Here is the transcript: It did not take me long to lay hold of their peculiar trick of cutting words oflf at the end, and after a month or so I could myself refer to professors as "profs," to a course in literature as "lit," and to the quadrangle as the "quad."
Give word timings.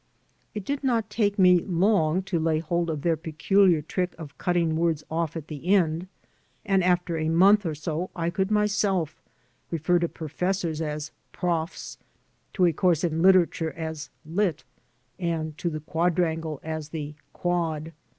It 0.55 0.65
did 0.65 0.83
not 0.83 1.11
take 1.11 1.37
me 1.37 1.59
long 1.59 2.23
to 2.23 2.39
lay 2.39 2.57
hold 2.57 2.89
of 2.89 3.03
their 3.03 3.15
peculiar 3.15 3.83
trick 3.83 4.15
of 4.17 4.35
cutting 4.39 4.75
words 4.75 5.03
oflf 5.11 5.35
at 5.35 5.47
the 5.47 5.75
end, 5.75 6.07
and 6.65 6.83
after 6.83 7.19
a 7.19 7.29
month 7.29 7.67
or 7.67 7.75
so 7.75 8.09
I 8.15 8.31
could 8.31 8.49
myself 8.49 9.21
refer 9.69 9.99
to 9.99 10.09
professors 10.09 10.81
as 10.81 11.11
"profs," 11.33 11.99
to 12.53 12.65
a 12.65 12.73
course 12.73 13.03
in 13.03 13.21
literature 13.21 13.73
as 13.73 14.09
"lit," 14.25 14.63
and 15.19 15.55
to 15.59 15.69
the 15.69 15.81
quadrangle 15.81 16.59
as 16.63 16.89
the 16.89 17.13
"quad." 17.31 17.93